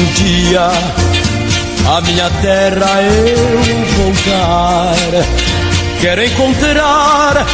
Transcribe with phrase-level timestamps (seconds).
[0.00, 0.68] um dia
[1.88, 4.94] a minha terra eu voltar.
[6.00, 7.46] Quero encontrar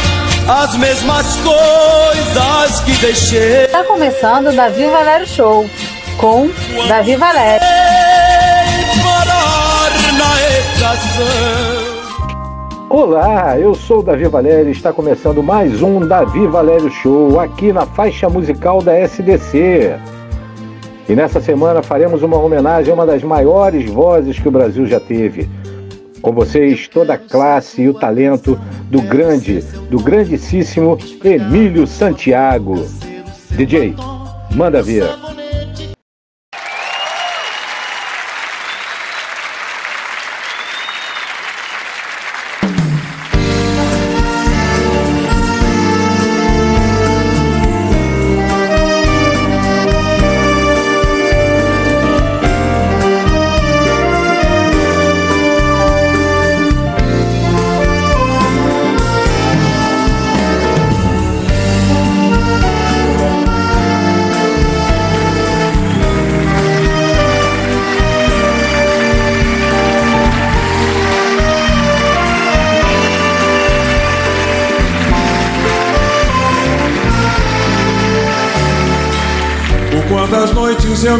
[0.47, 3.65] as mesmas coisas que deixei.
[3.65, 5.69] Está começando o Davi Valério Show
[6.17, 6.49] com
[6.87, 7.67] Davi Valério.
[9.03, 11.97] Parar na estação.
[12.89, 17.73] Olá, eu sou o Davi Valério e está começando mais um Davi Valério Show aqui
[17.73, 19.99] na faixa musical da SDC.
[21.09, 24.99] E nessa semana faremos uma homenagem a uma das maiores vozes que o Brasil já
[24.99, 25.49] teve.
[26.21, 32.85] Com vocês, toda a classe e o talento do grande, do grandíssimo Emílio Santiago.
[33.51, 33.95] DJ,
[34.53, 35.07] manda ver.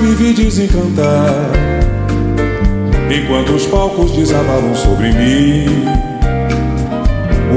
[0.08, 1.34] Me vi desencantar.
[3.12, 5.86] Enquanto os palcos desabavam sobre mim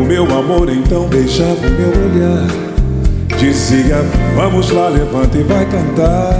[0.00, 2.46] O meu amor então deixava o meu olhar.
[3.38, 3.96] Dizia,
[4.36, 6.34] vamos lá, levanta e vai cantar.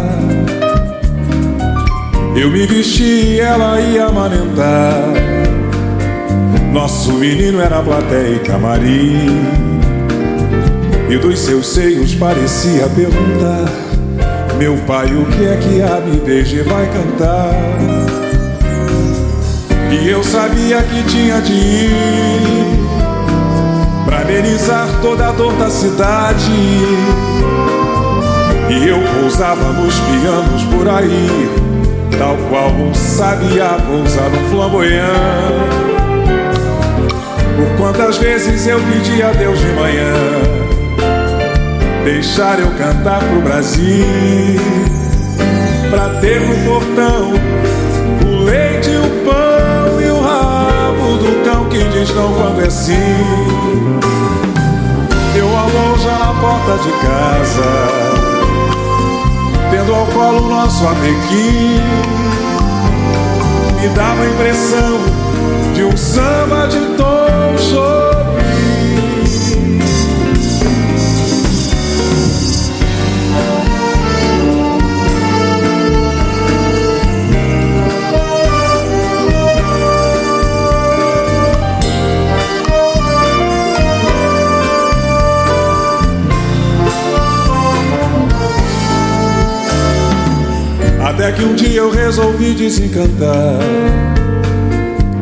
[2.37, 5.13] Eu me vesti e ela ia amamentar.
[6.73, 9.41] Nosso menino era plateia e camarim.
[11.09, 13.90] E dos seus seios parecia perguntar
[14.61, 17.55] meu pai, o que é que a me beije vai cantar?
[19.91, 21.91] E eu sabia que tinha de ir
[24.05, 26.53] Pra amenizar toda a dor da cidade.
[28.69, 31.49] E eu pousava nos pianos por aí
[32.19, 35.07] Tal qual um sabiá pousa no flamboyant.
[37.57, 40.70] Por quantas vezes eu pedi a Deus de manhã
[42.13, 44.59] Deixar eu cantar pro Brasil.
[45.91, 47.35] Pra ter no portão
[48.27, 52.95] O leite, o pão e o rabo do cão Que diz não quando é sim.
[55.37, 57.71] Eu alô já na porta de casa
[59.71, 61.81] Tendo ao colo nosso amequim.
[63.81, 64.99] Me dava a impressão
[65.75, 67.57] de um samba de tom
[91.11, 93.59] Até que um dia eu resolvi desencantar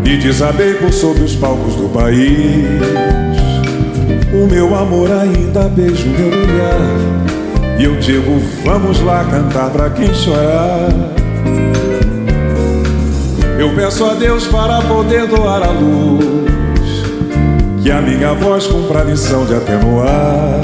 [0.05, 2.67] E desabei por sobre os palcos do país.
[4.35, 9.89] O meu amor ainda beija o meu olhar E eu digo, vamos lá cantar pra
[9.89, 10.91] quem chorar.
[13.59, 16.23] Eu peço a Deus para poder doar a luz
[17.83, 20.61] Que a minha voz cumpra a missão de atenuar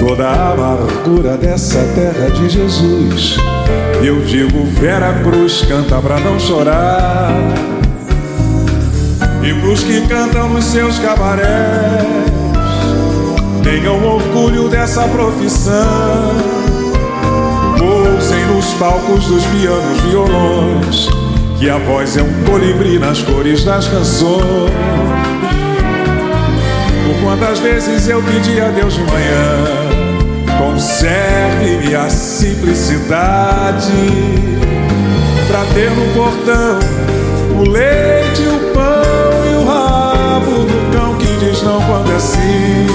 [0.00, 3.53] Toda a amargura dessa terra de Jesus
[4.02, 7.32] eu digo, Vera Cruz, canta pra não chorar.
[9.42, 12.04] E pros que cantam nos seus cabarés,
[13.62, 16.32] tenham orgulho dessa profissão.
[17.78, 21.08] Pousem nos palcos dos pianos, violões,
[21.58, 24.70] que a voz é um colibri nas cores das canções.
[27.06, 29.83] Por quantas vezes eu pedi a Deus de manhã
[30.64, 33.92] Conserve-me a simplicidade
[35.46, 36.78] Pra ter no portão
[37.58, 42.86] o leite, o pão e o rabo do cão que diz não quando é sim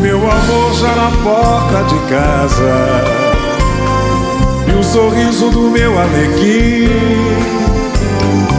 [0.00, 3.04] Meu amor já na porta de casa
[4.66, 6.90] E o sorriso do meu alegria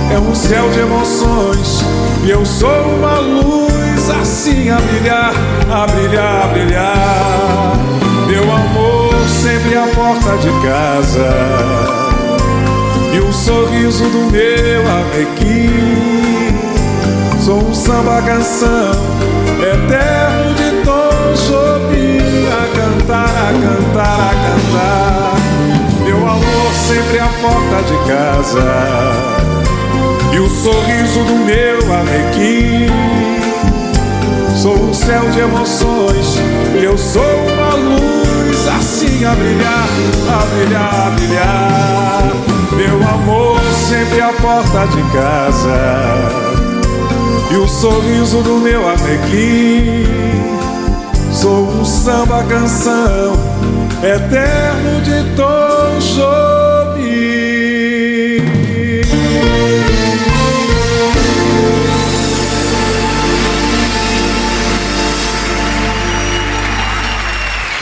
[0.09, 1.83] É um céu de emoções
[2.24, 5.33] E eu sou uma luz assim a brilhar,
[5.69, 7.32] a brilhar, a brilhar
[8.44, 11.30] meu amor sempre à porta de casa.
[13.13, 16.57] E o sorriso do meu arrequim
[17.40, 18.92] Sou um samba canção
[19.60, 25.36] Eterno de Tom Jobim A cantar, a cantar, a cantar.
[26.04, 28.72] Meu amor sempre à porta de casa.
[30.34, 33.52] E o sorriso do meu arrequim.
[34.63, 36.38] Sou um céu de emoções
[36.80, 39.89] e eu sou uma luz assim a brilhar,
[40.30, 42.31] a brilhar, a brilhar.
[42.71, 46.15] Meu amor sempre à porta de casa
[47.51, 50.06] e o sorriso do meu arrequim.
[51.30, 53.33] Sou um samba canção
[54.01, 56.00] eterno de Tom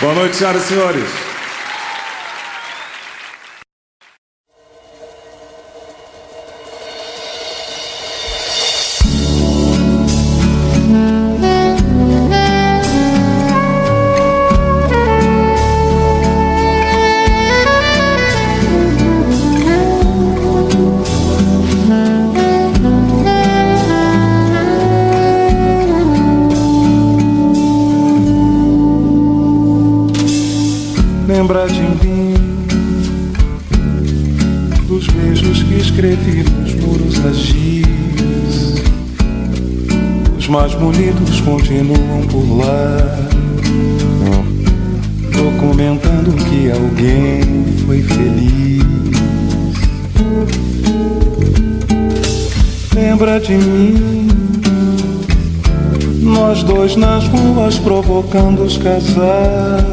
[0.01, 1.20] Boa noite, senhoras e senhores.
[41.45, 43.17] Continuam por lá,
[45.31, 48.81] documentando que alguém foi feliz.
[52.93, 54.27] Lembra de mim,
[56.21, 59.91] nós dois nas ruas provocando os casais,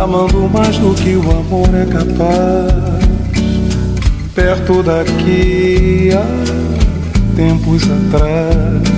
[0.00, 2.88] amando mais do que o amor é capaz.
[4.34, 6.10] Perto daqui.
[6.12, 6.58] Ah,
[7.38, 8.97] tempos atrás.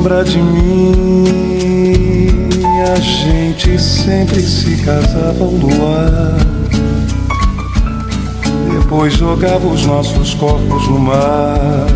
[0.00, 1.24] Lembra de mim?
[2.90, 6.38] A gente sempre se casava ao luar.
[8.72, 11.86] Depois jogava os nossos corpos no mar.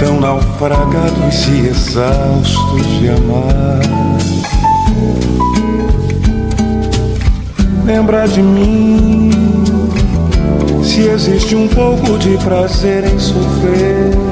[0.00, 3.80] Tão naufragados e exaustos de amar.
[7.86, 9.30] Lembra de mim?
[10.84, 14.31] Se existe um pouco de prazer em sofrer,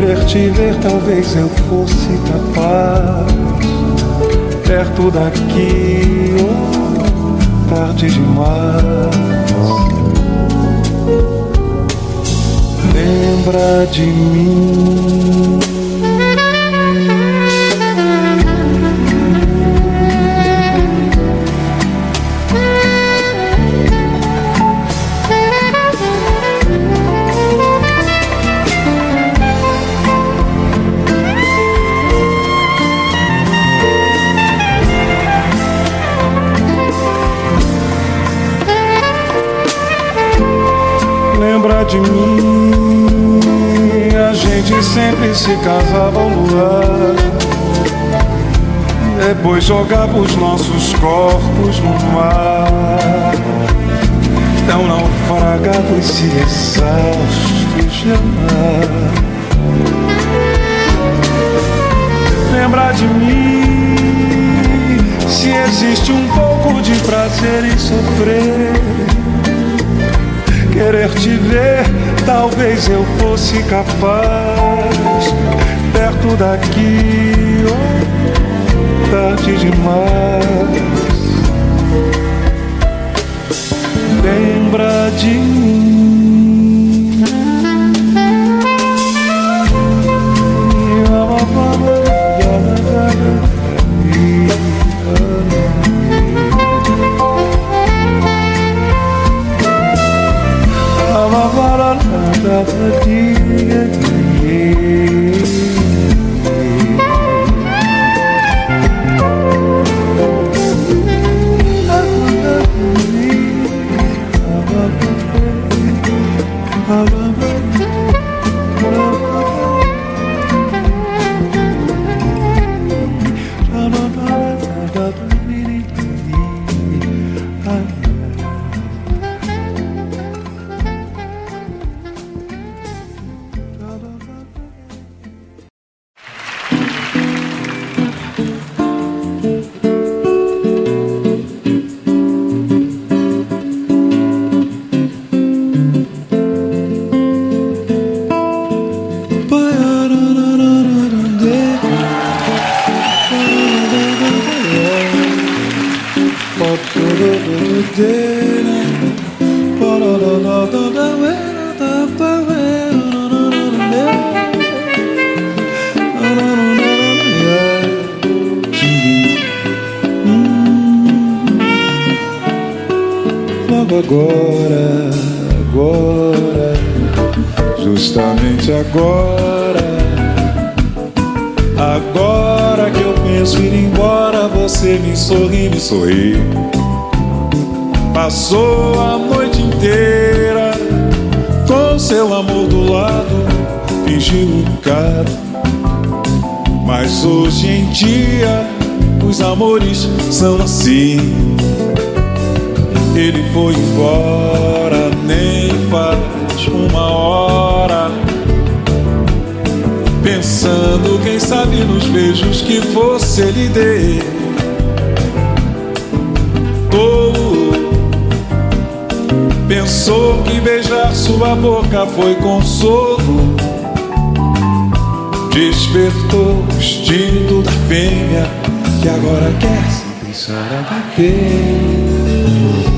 [0.00, 3.26] querer te ver, talvez eu fosse capaz.
[4.64, 8.78] Perto daqui, oh, tarde demais.
[12.94, 15.57] Lembra de mim.
[41.88, 43.40] De mim.
[44.28, 47.14] A gente sempre se casava ao luar.
[49.26, 53.32] Depois jogava os nossos corpos no mar.
[54.66, 58.88] Tão naufragados e exaustos de amar.
[62.52, 64.28] Lembrar de mim.
[65.26, 69.07] Se existe um pouco de prazer em sofrer
[70.78, 71.84] querer te ver,
[72.24, 75.34] talvez eu fosse capaz.
[75.92, 80.68] Perto daqui, oh, tarde demais.
[84.22, 85.98] Lembra de mim.
[91.58, 91.97] of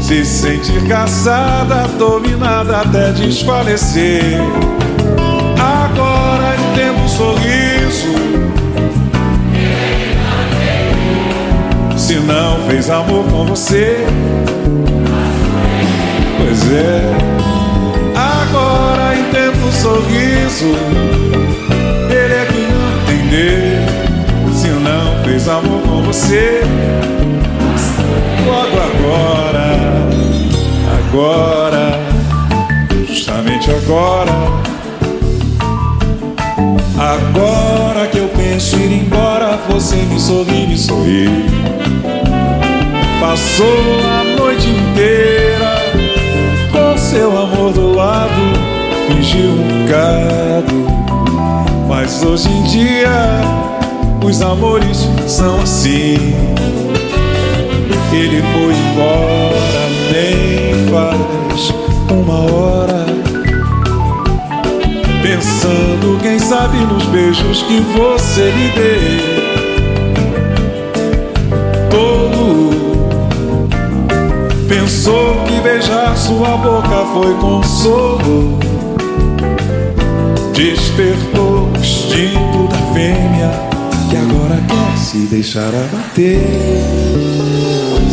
[0.00, 4.40] Se sentir caçada, dominada até desfalecer.
[5.58, 8.20] Agora entendo um sorriso.
[11.96, 14.04] Se não fez amor com você
[16.50, 17.02] Pois é,
[18.16, 20.74] agora entendo o sorriso.
[22.10, 24.54] Ele é que não entendeu.
[24.54, 26.62] Se não fez amor com você,
[28.46, 29.68] logo agora,
[30.98, 32.00] agora,
[33.06, 34.32] justamente agora.
[36.98, 41.28] Agora que eu penso ir embora, você me sorri, me sorri.
[43.20, 45.70] Passou a noite inteira
[47.10, 48.30] seu amor do lado,
[49.08, 50.86] fingiu um bocado.
[51.88, 53.10] Mas hoje em dia
[54.24, 56.14] os amores são assim.
[58.12, 61.74] Ele foi embora, nem faz
[62.10, 63.06] uma hora.
[65.22, 69.50] Pensando, quem sabe, nos beijos que você lhe deu.
[74.70, 78.58] Pensou que beijar sua boca foi consolo.
[80.54, 83.50] Despertou o instinto da fêmea
[84.08, 86.40] que agora quer se deixar abater.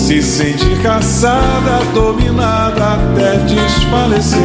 [0.07, 4.39] Se sentir caçada, dominada até desfalecer.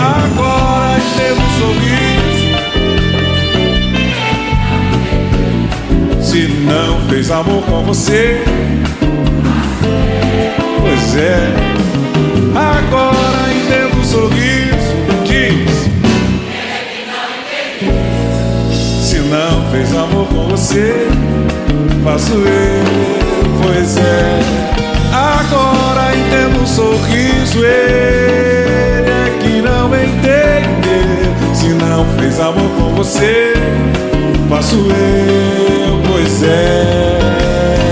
[0.00, 2.46] Agora teve um sorriso.
[6.22, 8.42] Se não fez amor com você
[10.80, 11.52] Pois é,
[12.54, 14.96] agora entendo o sorriso.
[15.26, 15.70] Diz:
[19.06, 21.08] Se não fez amor com você,
[22.02, 23.25] faço eu.
[23.62, 24.40] Pois é,
[25.12, 27.64] agora entendo o sorriso.
[27.64, 31.54] Ele é que não entende.
[31.54, 33.54] Se não fez amor com você,
[34.48, 36.02] faço eu.
[36.10, 37.85] Pois é.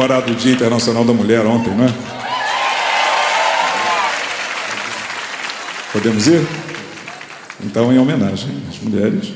[0.00, 1.92] Comemorado o Dia Internacional da Mulher ontem, não é?
[5.92, 6.46] Podemos ir?
[7.62, 9.34] Então, em homenagem às mulheres,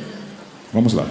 [0.73, 1.07] vamos lá.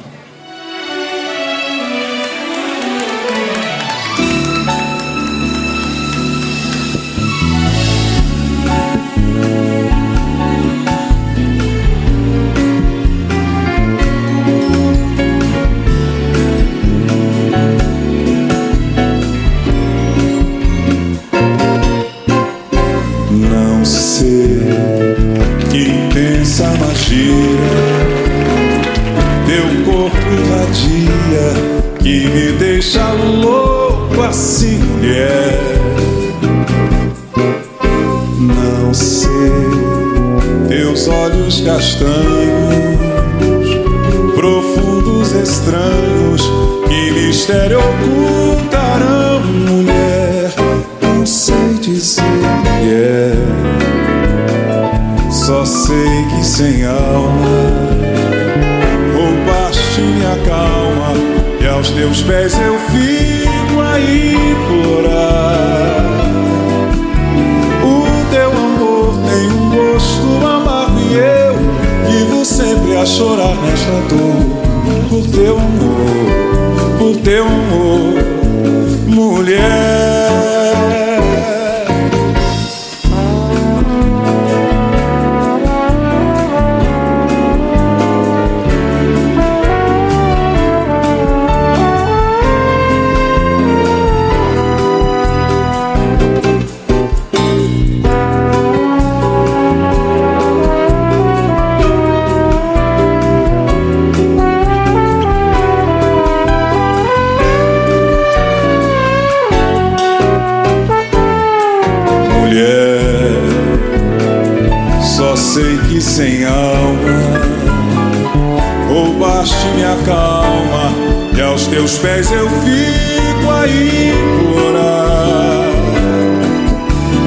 [122.03, 124.93] Pés eu fico a implorar.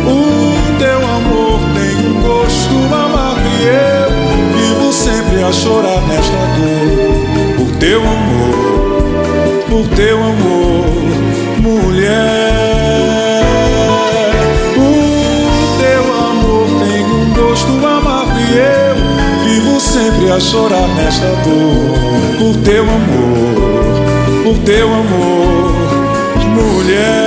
[0.05, 4.11] O teu amor tem um gosto amargo e eu
[4.55, 7.57] vivo sempre a chorar nesta dor.
[7.57, 10.85] Por teu amor, por teu amor,
[11.63, 12.67] mulher.
[19.97, 23.26] sempre a chorar nesta dor por teu amor,
[24.47, 25.73] por teu amor,
[26.55, 27.26] mulher.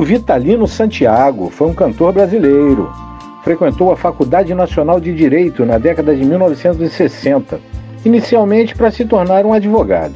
[0.00, 2.90] Emílio Vitalino Santiago foi um cantor brasileiro.
[3.44, 7.60] Frequentou a Faculdade Nacional de Direito na década de 1960,
[8.02, 10.14] inicialmente para se tornar um advogado.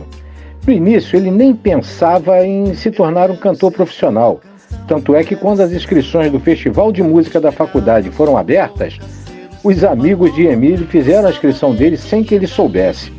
[0.67, 4.41] No início, ele nem pensava em se tornar um cantor profissional.
[4.89, 8.99] Tanto é que, quando as inscrições do Festival de Música da faculdade foram abertas,
[9.63, 13.13] os amigos de Emílio fizeram a inscrição dele sem que ele soubesse.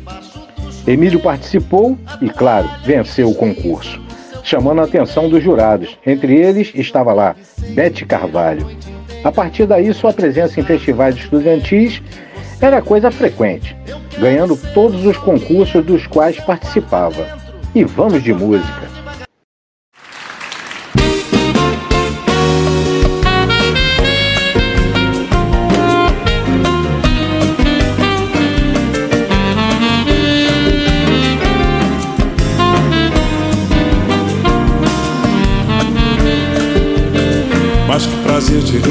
[0.84, 4.05] Emílio participou e, claro, venceu o concurso
[4.46, 5.98] chamando a atenção dos jurados.
[6.06, 7.34] Entre eles estava lá
[7.70, 8.64] Bete Carvalho.
[9.24, 12.00] A partir daí, sua presença em festivais estudantis
[12.60, 13.76] era coisa frequente,
[14.18, 17.26] ganhando todos os concursos dos quais participava.
[17.74, 18.95] E vamos de música.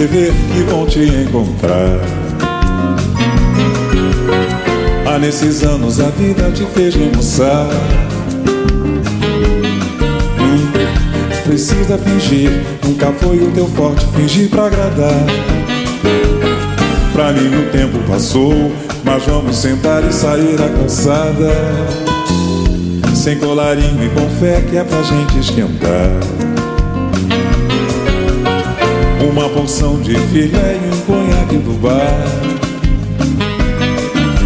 [0.07, 1.99] Te que bom te encontrar.
[5.07, 7.67] Há nesses anos a vida te fez remoçar.
[10.39, 10.71] Hum,
[11.43, 12.51] precisa fingir,
[12.83, 15.25] nunca foi o teu forte fingir pra agradar.
[17.13, 18.71] Pra mim o tempo passou,
[19.03, 21.51] mas vamos sentar e sair a calçada.
[23.15, 26.54] Sem colarinho e com fé que é pra gente esquentar.
[29.29, 32.25] Uma porção de filé e um conhaque do bar.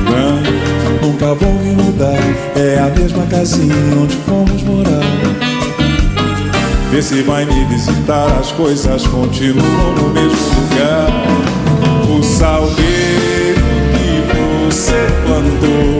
[0.09, 2.17] Não, nunca vou me mudar.
[2.55, 5.49] É a mesma casinha onde fomos morar.
[6.91, 11.11] Vê se vai me visitar As coisas continuam no mesmo lugar.
[12.09, 13.61] O salgueiro
[13.93, 15.99] que você plantou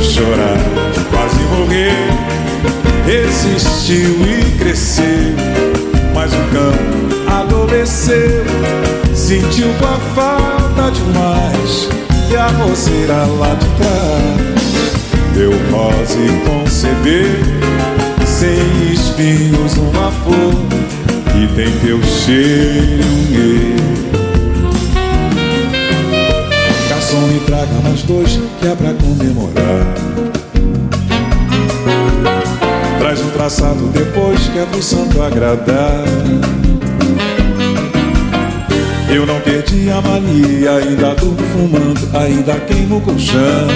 [0.00, 0.58] Chorar,
[1.10, 1.96] quase morrer
[3.06, 5.61] Resistiu e cresceu
[6.22, 8.44] Mas o campo adormeceu,
[9.12, 11.88] sentiu a falta demais.
[12.30, 14.92] E a roseira lá de trás.
[15.34, 17.26] Deu rosa e conceber
[18.24, 20.54] sem espinhos uma flor.
[21.32, 23.02] Que tem teu cheiro
[26.88, 30.31] Garçom me traga mais dois que é pra comemorar
[33.02, 36.04] Traz um traçado depois que é pro santo agradar
[39.12, 43.66] Eu não perdi a mania, ainda durmo fumando, ainda queimo colchão.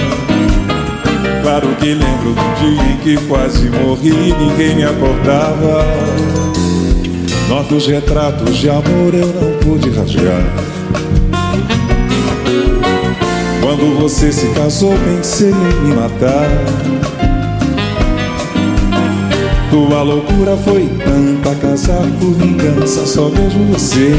[1.43, 5.85] Claro que lembro do dia em que quase morri ninguém me acordava.
[7.49, 10.41] Nossos retratos de amor eu não pude rasgar.
[13.59, 16.96] Quando você se casou, pensei em me matar.
[19.77, 24.11] Tua loucura foi tanta casar por vingança, só vejo você.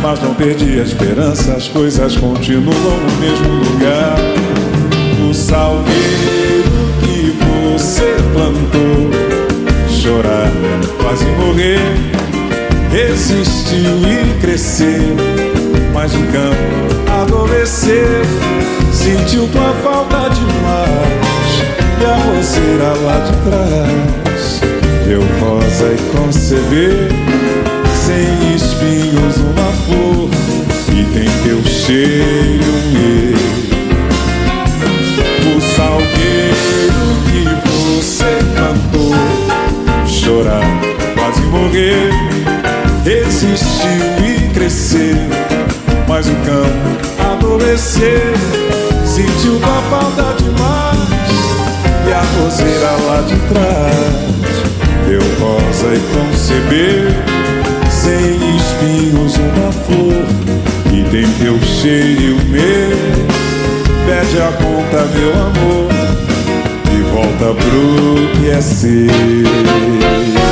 [0.00, 4.16] Mas não perdi a esperança, as coisas continuam no mesmo lugar.
[5.28, 6.70] O salgueiro
[7.02, 7.36] que
[7.72, 9.10] você plantou,
[9.90, 10.48] chorar,
[11.02, 11.80] quase morrer,
[12.92, 15.16] resistiu e cresceu.
[15.92, 18.22] Mas o campo adormeceu,
[18.92, 21.17] sentiu tua falta demais.
[21.17, 21.17] E
[22.48, 24.60] roseira lá de trás,
[25.06, 27.08] deu rosa e concebeu
[28.06, 30.30] sem espinhos uma flor
[30.90, 33.36] e tem teu cheiro meu.
[35.46, 39.14] O salgueiro que você cantou,
[40.06, 40.64] chorar,
[41.14, 42.10] quase morrer,
[43.04, 45.28] resistiu e cresceu,
[46.08, 48.32] mas o campo adormeceu,
[49.04, 50.88] sentiu tua falta demais
[51.27, 51.27] e
[52.18, 54.28] a roseira lá de trás
[55.06, 57.08] deu rosa e concebeu
[57.90, 60.26] sem espinhos uma flor
[60.92, 62.98] e tem teu cheiro meu.
[64.06, 65.88] Pede a conta, meu amor,
[66.90, 70.47] e volta pro que é seu.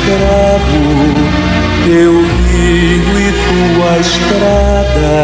[0.00, 0.80] Teu escravo,
[1.84, 2.14] teu
[3.48, 5.20] tua estrada.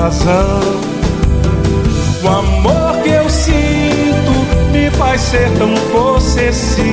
[0.00, 0.60] Razão.
[2.22, 4.32] O amor que eu sinto
[4.72, 6.90] me faz ser tão possessivo,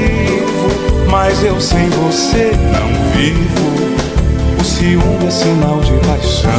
[1.10, 4.60] mas eu sem você não vivo.
[4.60, 6.52] O ciúme é sinal de paixão.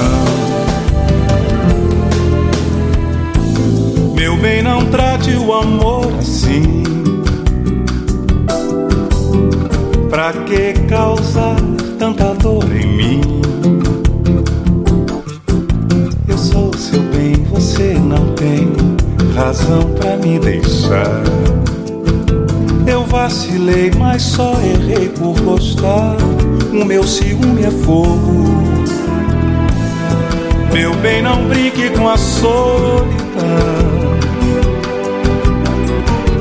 [4.15, 6.83] Meu bem, não trate o amor assim.
[10.09, 11.57] Pra que causar
[11.99, 13.39] tanta dor em mim?
[18.39, 18.73] Tem
[19.35, 21.23] razão pra me deixar.
[22.87, 26.17] Eu vacilei, mas só errei por gostar.
[26.73, 28.45] O meu ciúme é fogo.
[30.73, 33.09] Meu bem, não brinque com a solidão.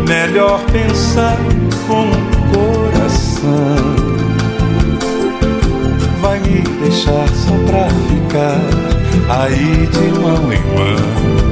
[0.08, 1.38] Melhor pensar
[1.88, 3.98] com o coração.
[6.22, 8.62] Vai me deixar só pra ficar
[9.30, 11.47] aí de mão em mão.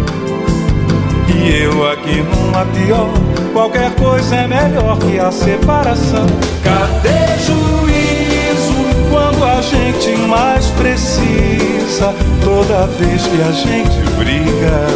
[1.45, 3.07] E eu aqui numa pior.
[3.53, 6.25] Qualquer coisa é melhor que a separação.
[6.63, 8.73] Cadê juízo
[9.11, 12.15] quando a gente mais precisa?
[12.43, 14.87] Toda vez que a gente briga,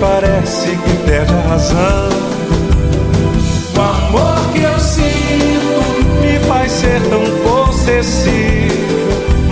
[0.00, 2.08] parece que perde a razão.
[3.76, 8.72] O amor que eu sinto me faz ser tão possessivo,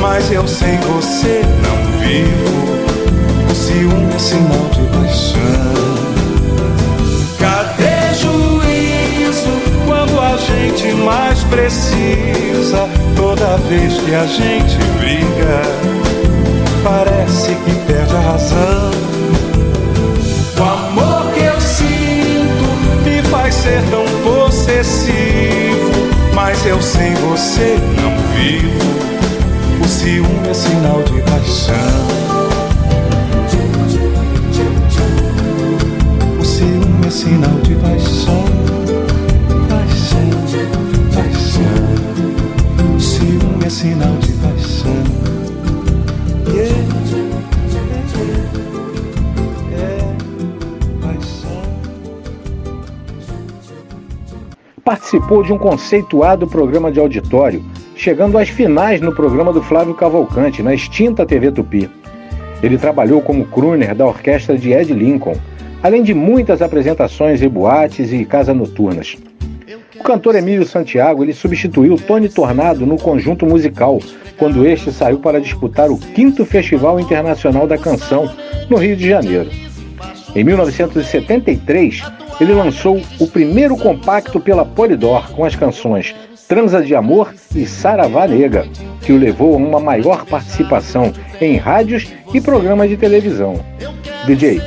[0.01, 2.76] mas eu sem você não vivo.
[3.57, 5.41] Ciúme é sinal de paixão.
[7.39, 9.49] Cadê juízo
[9.87, 12.87] quando a gente mais precisa?
[13.17, 15.63] Toda vez que a gente briga,
[16.85, 18.91] parece que perde a razão.
[20.59, 22.67] O amor que eu sinto
[23.05, 25.91] me faz ser tão possessivo,
[26.35, 29.83] mas eu sem você não vivo.
[29.83, 32.16] O ciúme é sinal de paixão.
[37.17, 38.45] Sinal de paixão.
[39.71, 40.31] Paixão,
[41.15, 41.97] paixão.
[43.65, 44.93] É sinal de paixão.
[46.53, 46.77] Yeah.
[49.73, 50.05] É
[51.01, 51.63] paixão.
[54.85, 57.65] Participou de um conceituado programa de auditório,
[57.97, 61.89] chegando às finais no programa do Flávio Cavalcante, na extinta TV Tupi.
[62.63, 65.37] Ele trabalhou como crooner da orquestra de Ed Lincoln,
[65.83, 69.17] além de muitas apresentações em boates e casas noturnas.
[69.99, 73.99] O cantor Emílio Santiago ele substituiu Tony Tornado no conjunto musical,
[74.37, 78.31] quando este saiu para disputar o 5 Festival Internacional da Canção,
[78.69, 79.51] no Rio de Janeiro.
[80.35, 82.03] Em 1973,
[82.41, 86.15] ele lançou o primeiro compacto pela Polydor com as canções
[86.47, 88.69] Transa de Amor e Saravá Nega,
[89.01, 93.55] que o levou a uma maior participação em rádios e programas de televisão.
[94.27, 94.61] DJ,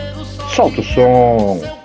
[0.60, 1.79] solta o som!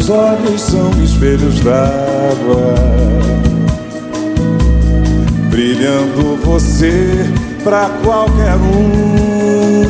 [0.00, 2.74] Seus olhos são espelhos d'água,
[5.50, 7.26] brilhando você
[7.62, 9.82] pra qualquer um.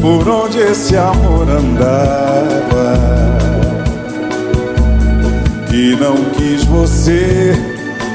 [0.00, 2.96] Por onde esse amor andava,
[5.68, 7.54] que não quis você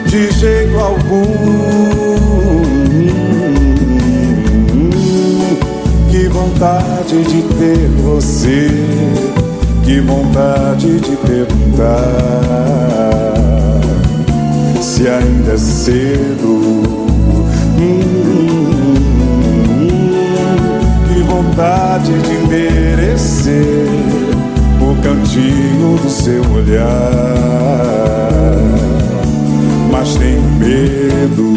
[0.06, 2.13] de jeito algum.
[6.34, 8.67] Vontade de ter você,
[9.84, 11.93] que vontade de perguntar
[14.82, 16.82] se ainda é cedo.
[21.08, 23.88] Que vontade de merecer
[24.82, 26.88] o cantinho do seu olhar,
[29.91, 31.54] mas tenho medo.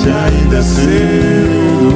[0.00, 1.90] Se ainda é cedo.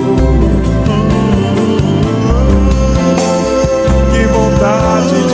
[4.12, 5.33] Que vontade de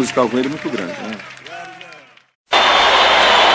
[0.00, 0.92] musical com ele muito grande.
[0.92, 1.16] Né?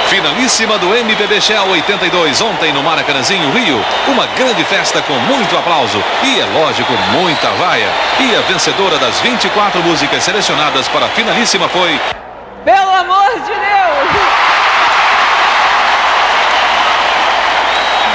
[0.07, 3.83] Finalíssima do MPB Shell 82, ontem no Maracanãzinho, Rio.
[4.07, 7.89] Uma grande festa com muito aplauso e, é lógico, muita vaia.
[8.19, 11.99] E a vencedora das 24 músicas selecionadas para a finalíssima foi
[12.63, 14.09] Pelo amor de Deus!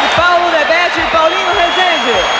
[0.00, 2.39] De Paulo Debete e Paulinho Rezende.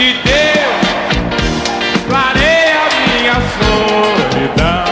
[0.00, 0.86] De Deus,
[2.08, 4.84] clareia minha solidão.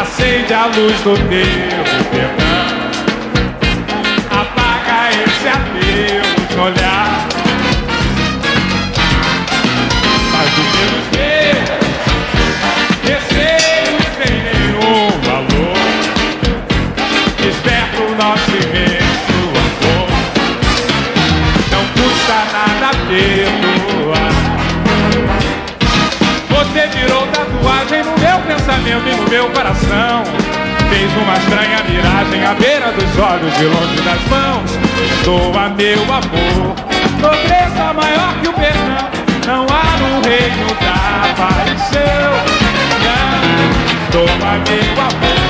[0.00, 1.81] Acende a luz do teu
[28.82, 30.24] pensamento e no meu coração.
[30.90, 34.70] Fez uma estranha miragem à beira dos olhos e longe das mãos.
[35.24, 36.74] Doa meu amor,
[37.20, 39.08] nobreza maior que o perdão.
[39.46, 42.32] Não há no reino da paixão.
[43.04, 45.41] Não, doa meu amor,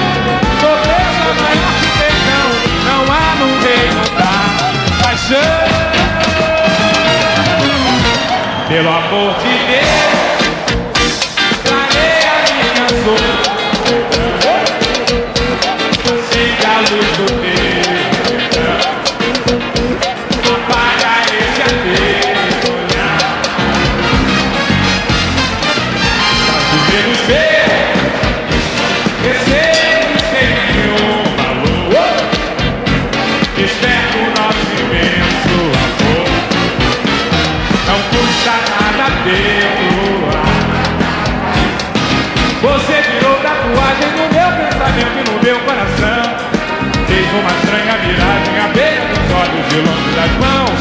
[47.35, 50.81] uma estranha miragem à beira dos olhos e longe das mãos.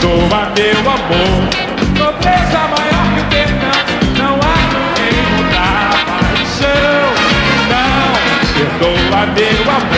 [0.00, 1.40] Doa meu amor,
[1.98, 3.78] nobreza maior que o perdão
[4.16, 5.68] Não há no reino da
[6.06, 7.08] paixão.
[7.68, 8.08] Não,
[8.54, 9.97] perdoa meu amor,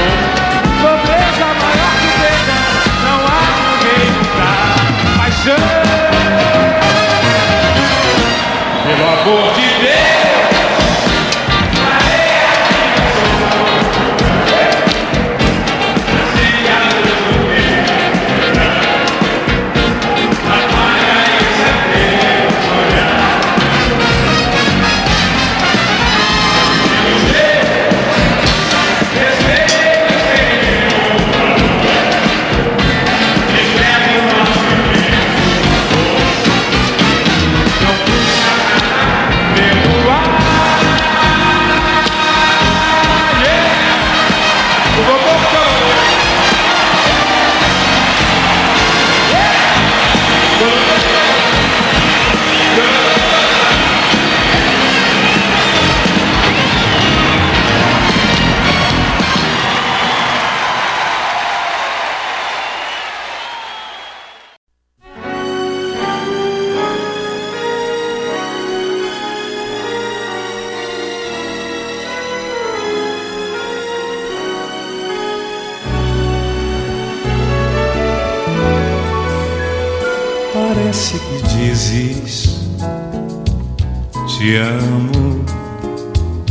[84.41, 85.45] Te amo,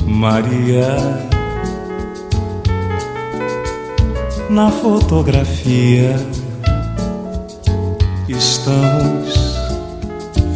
[0.05, 0.95] Maria.
[4.47, 6.15] Na fotografia
[8.27, 9.57] estamos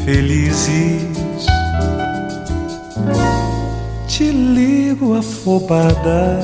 [0.05, 1.47] felizes.
[4.07, 6.39] Te ligo afobada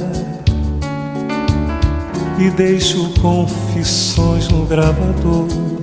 [2.39, 5.78] e deixo confissões no gravador.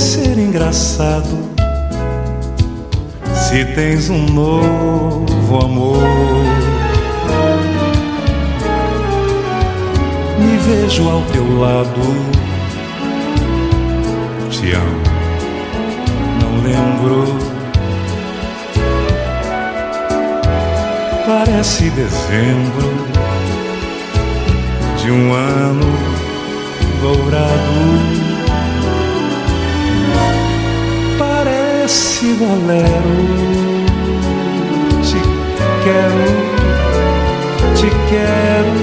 [0.00, 1.38] Ser engraçado
[3.34, 6.02] se tens um novo amor.
[10.38, 12.00] Me vejo ao teu lado,
[14.50, 15.02] te amo,
[16.40, 17.38] não lembro.
[21.26, 22.88] Parece dezembro
[24.96, 25.86] de um ano
[27.02, 28.29] dourado.
[32.30, 33.10] Parece bolero.
[35.02, 35.20] Te
[35.84, 36.26] quero,
[37.74, 38.74] te quero.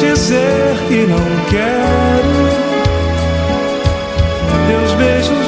[0.00, 2.34] Dizer que não quero.
[4.68, 5.43] Teus beijos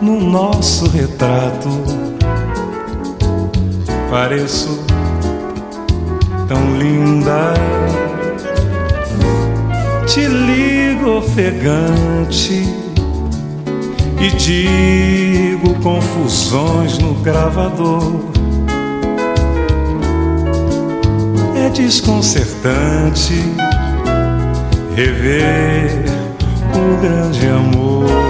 [0.00, 1.68] No nosso retrato
[4.10, 4.80] pareço
[6.48, 7.54] tão linda.
[10.06, 12.64] Te ligo ofegante
[14.18, 18.20] e digo confusões no gravador.
[21.56, 23.34] É desconcertante
[24.96, 26.04] rever
[26.74, 28.29] um grande amor.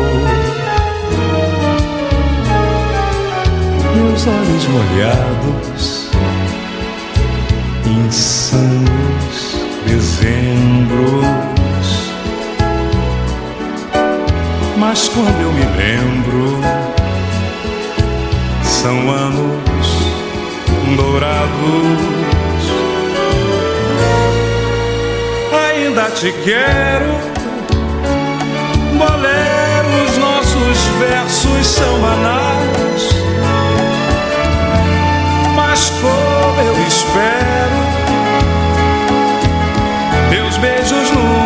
[4.27, 6.11] Olhos molhados,
[7.87, 9.57] insanos
[9.87, 11.27] dezembros.
[14.77, 16.61] Mas quando eu me lembro,
[18.63, 19.89] são anos
[20.99, 21.51] dourados.
[25.67, 27.15] Ainda te quero,
[28.99, 33.00] boleros, nossos versos são banais.
[36.01, 37.79] Como eu espero,
[40.31, 41.41] teus beijos nunca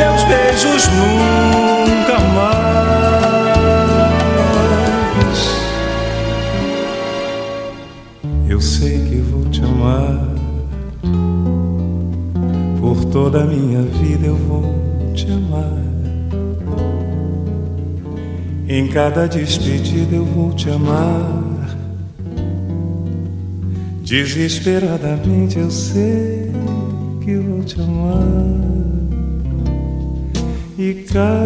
[0.00, 2.60] teus beijos nunca mais.
[8.48, 10.28] Eu sei que vou te amar
[12.80, 14.26] por toda a minha vida.
[14.26, 14.64] Eu vou
[15.14, 15.79] te amar.
[18.92, 21.76] Cada despedida eu vou te amar.
[24.02, 26.50] Desesperadamente eu sei
[27.20, 28.26] que vou te amar
[30.76, 31.40] e cada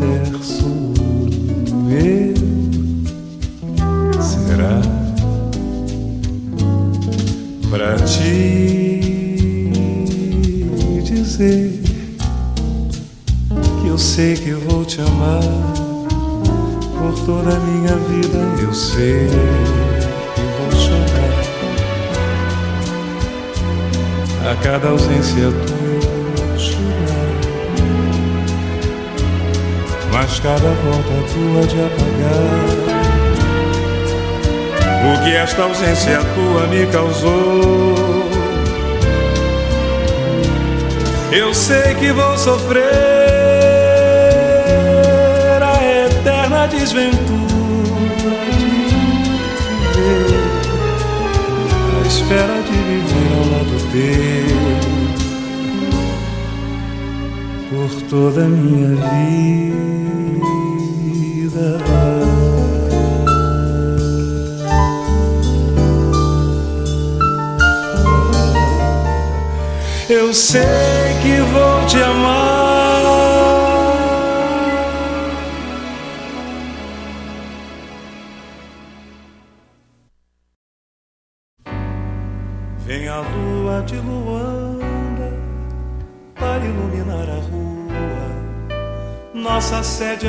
[0.00, 0.19] verso
[18.80, 19.28] sei
[20.34, 21.44] que vou chorar
[24.50, 25.80] a cada ausência tua
[30.10, 32.80] mas cada volta tua de apagar.
[35.02, 37.94] O que esta ausência tua me causou.
[41.32, 42.82] Eu sei que vou sofrer
[45.62, 47.39] a eterna desventura
[52.20, 54.56] espera de viver ao lado teu
[57.70, 59.10] por toda a minha vida.
[70.08, 70.60] Eu sei
[71.22, 72.89] que vou te amar.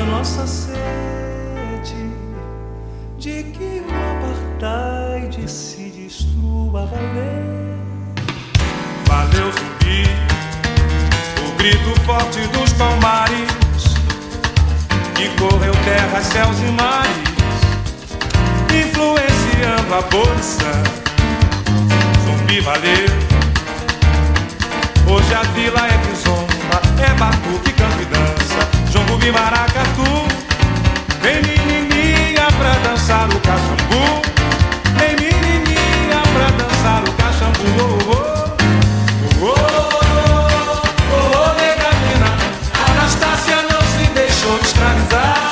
[0.00, 0.72] sede, nossa sede,
[3.18, 3.90] de que o
[4.60, 7.76] apartheid se destrua, valer.
[9.06, 10.04] Valeu, zumbi,
[11.46, 13.52] o grito forte dos palmares
[15.14, 17.12] que correu terra, céus e mares,
[18.70, 20.72] influenciando a bolsa.
[22.24, 23.32] Zumbi valeu.
[25.06, 27.72] Hoje a vila é bizomba, é batuque,
[28.06, 28.41] dança,
[28.92, 30.04] jongo e maracatu.
[31.22, 34.20] Vem menininha pra dançar o cachambu,
[34.98, 37.62] vem menininha pra dançar o cachambu.
[39.40, 39.48] Oh, oh.
[39.48, 39.92] oh.
[44.92, 45.51] evento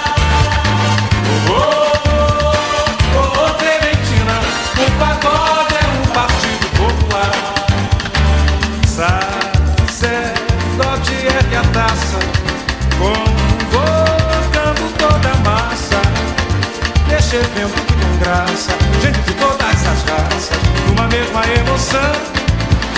[21.58, 22.12] emoção.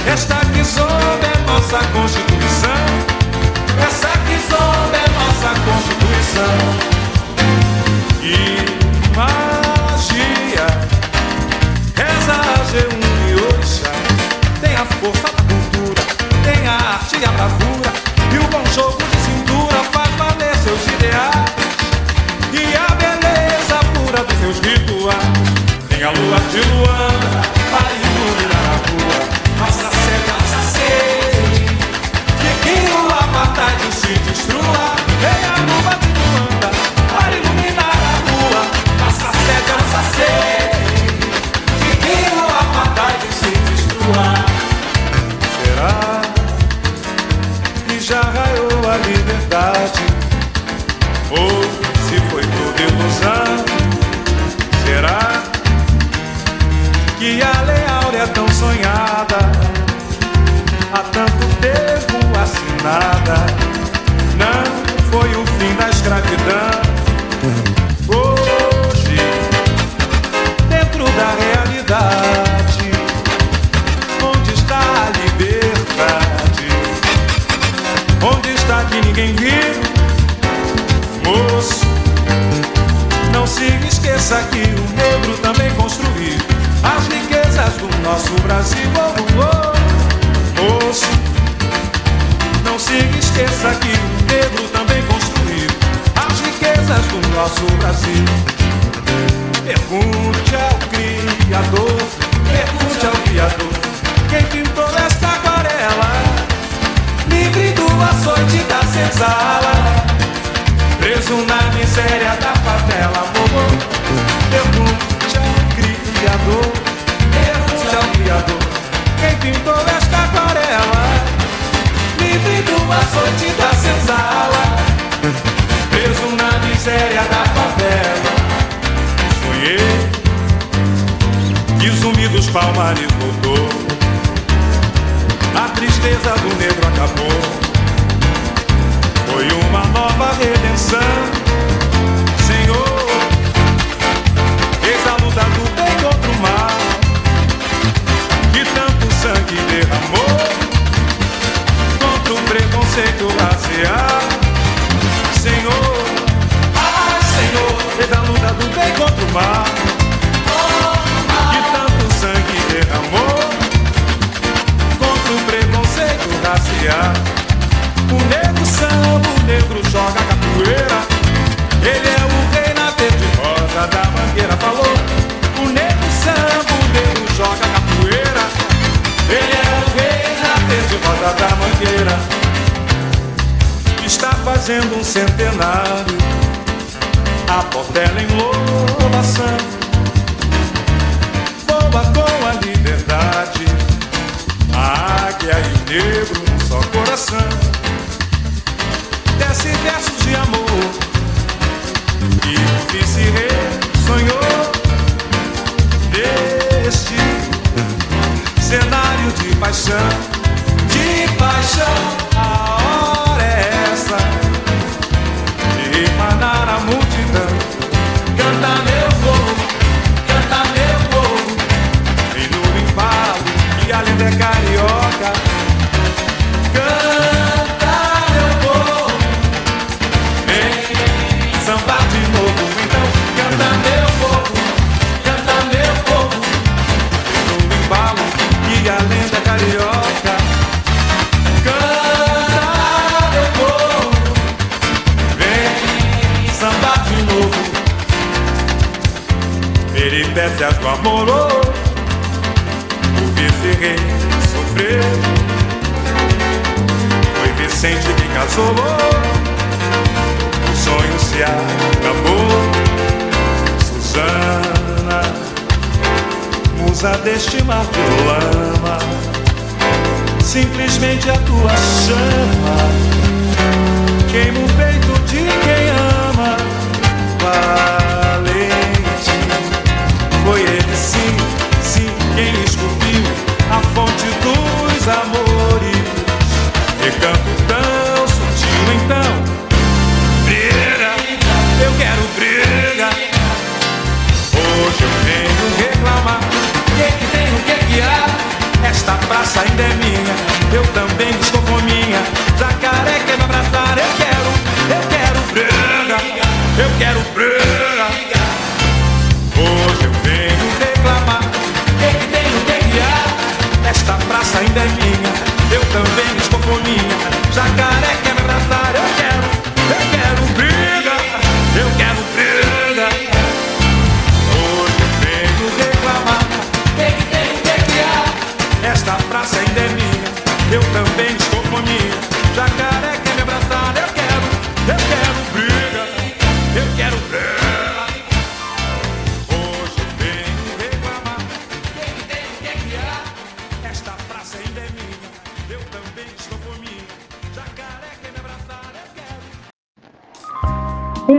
[0.07, 2.84] Esta que sobe é nossa Constituição.
[3.86, 6.91] Essa que sobe é nossa Constituição.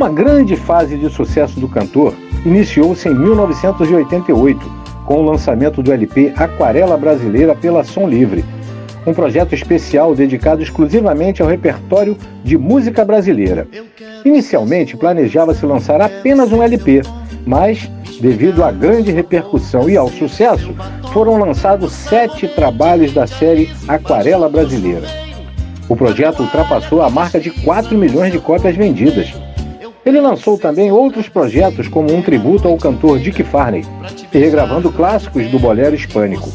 [0.03, 2.13] Uma grande fase de sucesso do cantor
[2.45, 4.59] iniciou-se em 1988,
[5.05, 8.43] com o lançamento do LP Aquarela Brasileira pela Som Livre,
[9.07, 13.65] um projeto especial dedicado exclusivamente ao repertório de música brasileira.
[14.25, 17.01] Inicialmente planejava-se lançar apenas um LP,
[17.45, 17.89] mas,
[18.19, 20.75] devido à grande repercussão e ao sucesso,
[21.13, 25.07] foram lançados sete trabalhos da série Aquarela Brasileira.
[25.87, 29.33] O projeto ultrapassou a marca de 4 milhões de cópias vendidas
[30.05, 33.85] ele lançou também outros projetos, como um tributo ao cantor Dick Farney,
[34.33, 36.49] e regravando clássicos do bolero hispânico.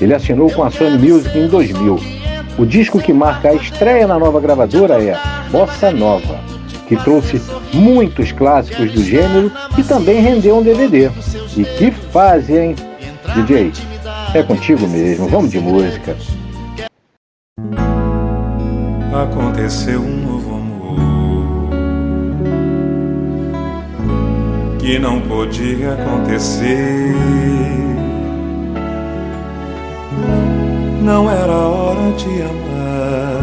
[0.00, 1.98] Ele assinou com a Sony Music em 2000.
[2.58, 5.16] O disco que marca a estreia na nova gravadora é
[5.50, 6.40] Bossa Nova,
[6.88, 7.40] que trouxe
[7.72, 11.10] muitos clássicos do gênero e também rendeu um DVD.
[11.56, 12.76] E que fase, hein?
[13.34, 13.72] DJ,
[14.34, 16.16] é contigo mesmo, vamos de música.
[19.12, 20.35] Aconteceu um
[24.86, 27.12] que não podia acontecer.
[31.02, 33.40] Não era hora de amar.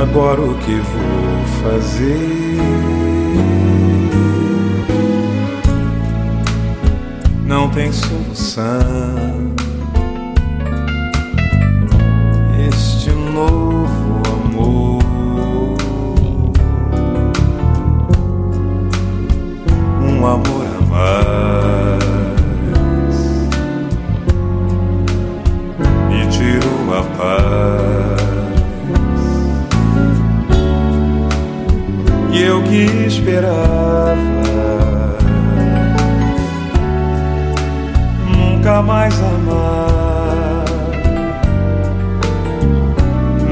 [0.00, 2.56] Agora o que vou fazer?
[7.46, 9.52] Não tem solução.
[12.66, 13.73] Este novo
[20.24, 22.04] um amor a mais,
[26.08, 28.24] me tirou a paz.
[32.32, 34.16] E eu que esperava
[38.34, 40.64] nunca mais amar.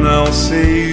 [0.02, 0.91] Não sei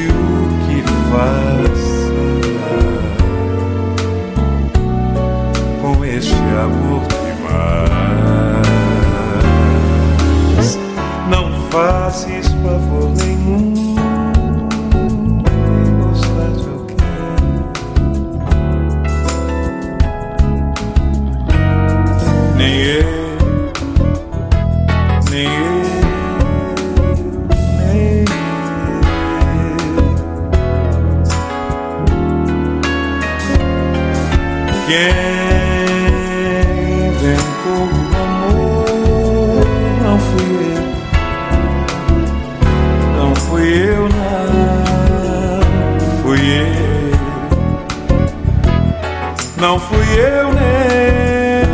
[50.17, 51.67] eu nem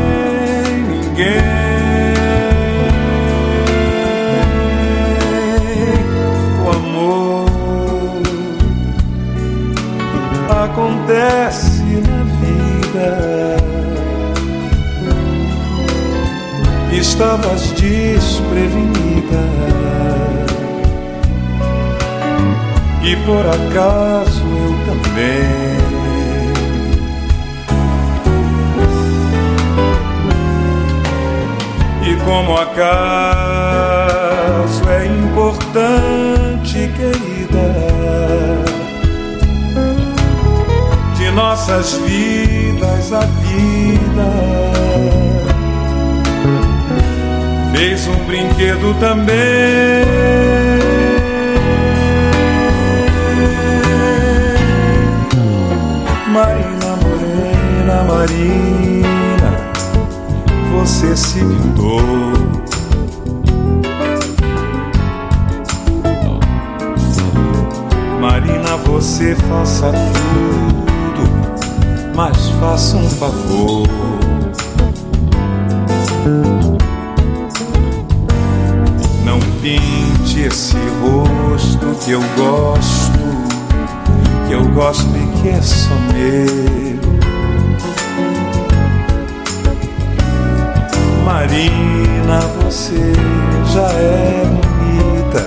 [0.90, 1.56] ninguém.
[6.64, 7.50] O amor
[10.64, 13.10] acontece na vida.
[16.92, 19.44] Estavas desprevenida
[23.04, 24.35] e por acaso
[32.26, 32.84] como acaso
[34.90, 37.68] é importante, querida,
[41.16, 44.26] de nossas vidas a vida
[47.76, 49.36] fez um brinquedo também.
[56.28, 58.95] Marina Morena, Marina
[60.86, 62.00] você se pintou.
[68.22, 71.28] Marina, você faça tudo,
[72.16, 73.88] mas faça um favor.
[79.26, 83.20] Não pinte esse rosto que eu gosto,
[84.48, 86.85] que eu gosto e que é só meu.
[91.46, 93.14] Marina, você
[93.72, 95.46] já é bonita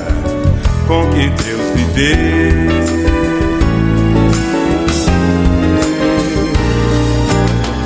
[0.86, 2.78] com que Deus lhe deu.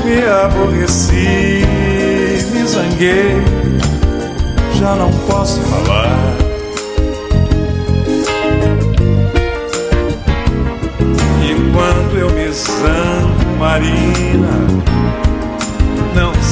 [0.04, 1.64] Me aborreci,
[2.52, 3.40] me zanguei,
[4.74, 6.36] já não posso falar.
[11.42, 14.52] E quando eu me zango, Marina,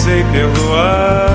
[0.00, 1.26] não sei perdoar.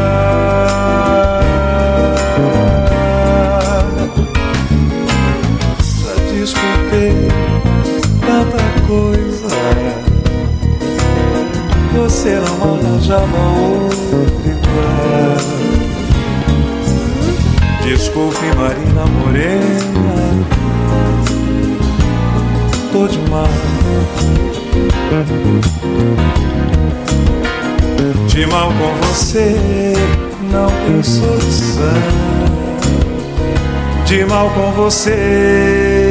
[5.84, 7.14] Já desculpei
[8.22, 9.56] tanta coisa,
[11.94, 15.38] você não arranjava outro igual.
[17.84, 20.44] Desculpe, Marina Morena,
[22.92, 23.50] tô de mal.
[28.36, 29.56] De mal com você
[30.52, 31.84] não tem solução.
[34.06, 36.05] De mal com você.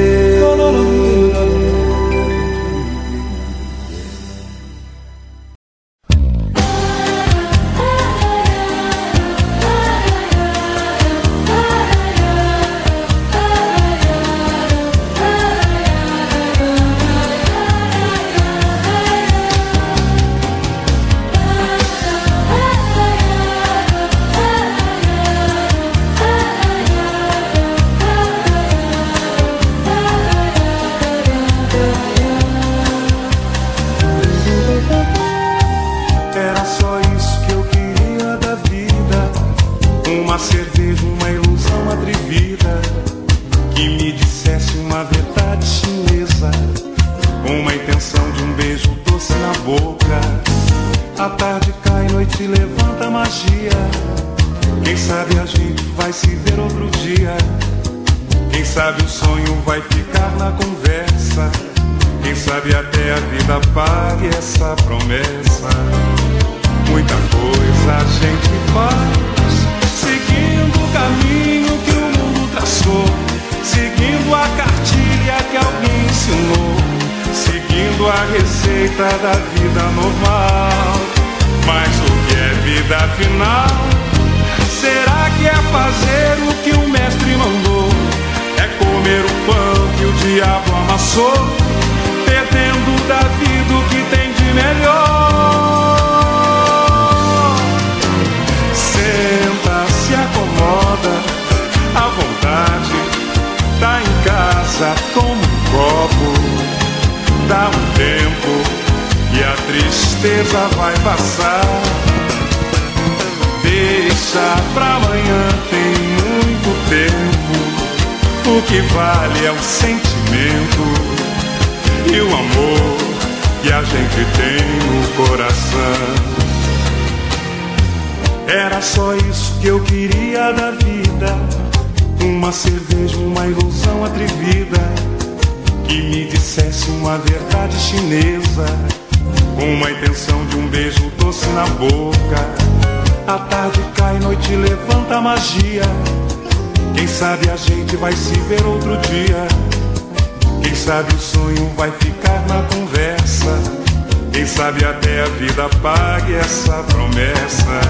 [154.54, 157.80] sabe até a vida pague essa promessa.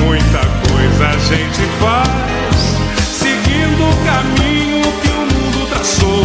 [0.00, 2.56] Muita coisa a gente faz,
[3.20, 6.24] seguindo o caminho que o mundo traçou,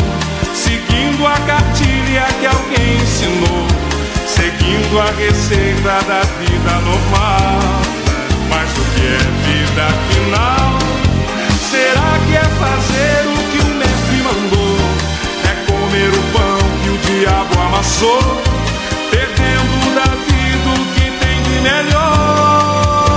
[0.55, 3.67] seguindo a cartilha que alguém ensinou,
[4.25, 7.59] seguindo a receita da vida normal.
[8.49, 10.80] Mas o que é vida final?
[11.69, 14.80] Será que é fazer o que o mestre mandou?
[15.45, 18.59] É comer o pão que o diabo amassou?
[19.12, 23.14] perdendo da vida o que tem de melhor.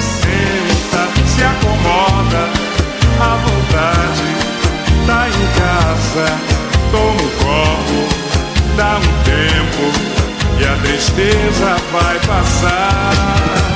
[0.00, 2.42] Senta, se acomoda,
[3.20, 4.28] à vontade,
[5.06, 6.26] tá em casa,
[6.90, 8.00] toma um copo,
[8.76, 9.84] dá um tempo
[10.60, 13.71] e a tristeza vai passar.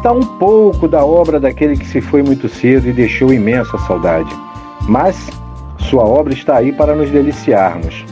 [0.00, 4.34] Está um pouco da obra daquele que se foi muito cedo e deixou imensa saudade.
[4.88, 5.28] Mas
[5.78, 8.02] sua obra está aí para nos deliciarmos.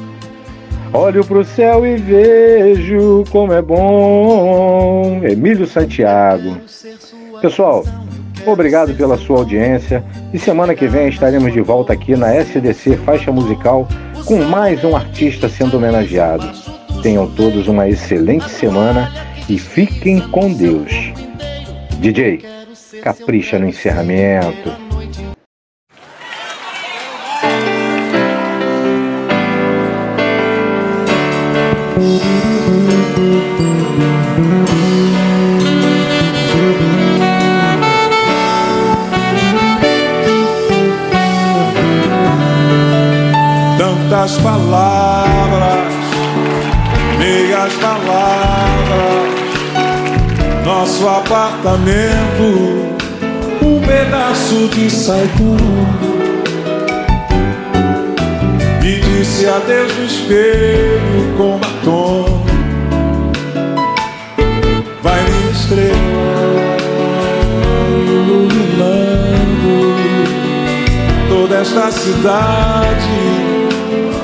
[0.93, 5.21] Olho para o céu e vejo como é bom.
[5.23, 6.59] Emílio Santiago.
[7.41, 7.85] Pessoal,
[8.47, 13.33] obrigado pela sua audiência e semana que vem estaremos de volta aqui na SDC Faixa
[13.33, 13.89] Musical
[14.27, 16.47] com mais um artista sendo homenageado.
[17.03, 19.11] Tenham todos uma excelente semana
[19.49, 21.08] e fiquem com Deus.
[22.01, 22.41] DJ,
[23.03, 24.88] capricha no encerramento.
[51.59, 52.97] Apartamento,
[53.63, 55.89] um pedaço de saigundo.
[58.83, 62.47] Me disse adeus no espelho com batom.
[65.03, 66.77] Vai me estrela
[68.07, 69.17] iluminando
[71.29, 73.09] toda esta cidade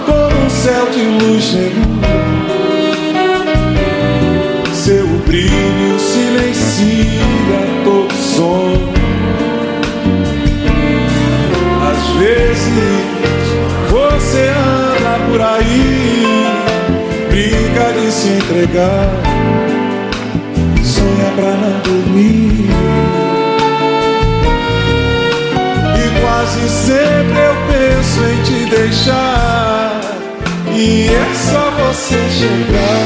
[0.07, 1.94] com um céu de luz negro
[18.45, 19.09] entregar,
[20.83, 22.69] sonha pra não dormir.
[25.97, 30.01] E quase sempre eu penso em te deixar,
[30.75, 33.05] e é só você chegar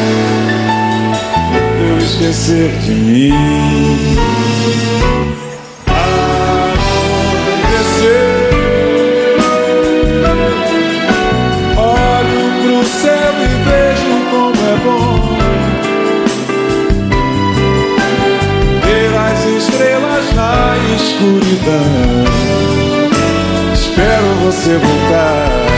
[1.81, 4.19] eu esquecer de mim.
[21.19, 22.25] Escuridão.
[23.73, 25.78] Espero você voltar.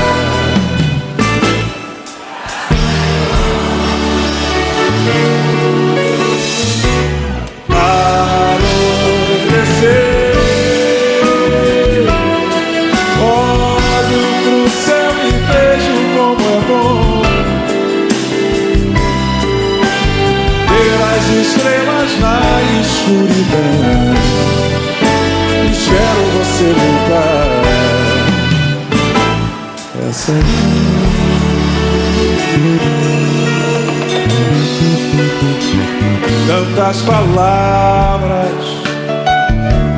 [36.80, 38.54] Tantas palavras,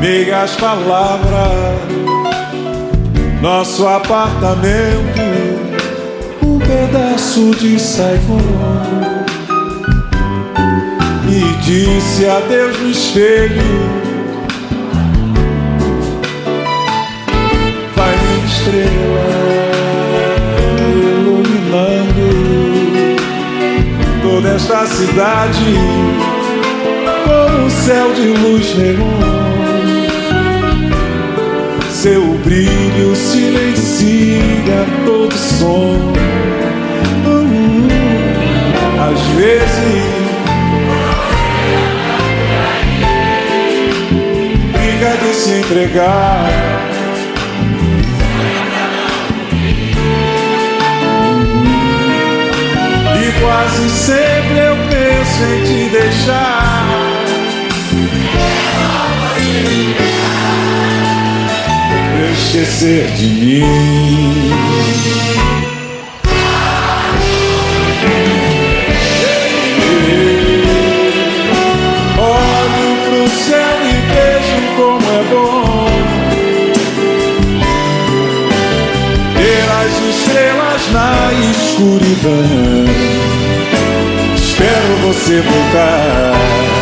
[0.00, 1.78] meias palavras,
[3.40, 5.22] nosso apartamento,
[6.42, 8.36] um pedaço de Saigon.
[11.24, 13.62] Me disse adeus no espelho,
[17.94, 19.30] vai minha estrela
[21.20, 22.26] iluminando
[24.20, 26.31] toda esta cidade
[27.84, 29.52] céu de luz neon
[31.90, 36.12] seu brilho silencia todo som.
[37.26, 37.88] Hum,
[39.00, 40.02] às vezes
[44.72, 46.50] fica de se entregar.
[53.16, 56.71] E quase sempre eu penso em te deixar
[62.52, 64.52] esquecer de mim.
[72.18, 75.86] Olho pro céu e vejo como é bom
[79.34, 82.84] ter as estrelas na escuridão.
[84.36, 86.81] Espero você voltar.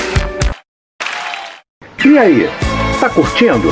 [2.03, 2.49] E aí,
[2.99, 3.71] tá curtindo?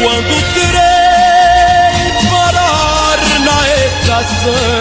[0.00, 4.77] Quando terei parar na estação